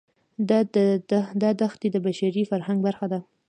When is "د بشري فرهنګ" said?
1.91-2.79